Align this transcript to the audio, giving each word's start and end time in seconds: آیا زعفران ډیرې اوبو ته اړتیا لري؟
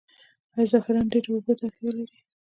آیا 0.55 0.67
زعفران 0.71 1.05
ډیرې 1.11 1.29
اوبو 1.33 1.51
ته 1.57 1.63
اړتیا 1.67 1.89
لري؟ 1.97 2.17